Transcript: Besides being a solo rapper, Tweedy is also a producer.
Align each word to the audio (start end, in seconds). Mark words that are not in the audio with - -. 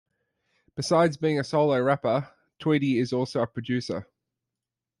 Besides 0.73 1.15
being 1.17 1.39
a 1.39 1.43
solo 1.43 1.79
rapper, 1.79 2.27
Tweedy 2.57 2.97
is 2.97 3.13
also 3.13 3.43
a 3.43 3.45
producer. 3.45 4.07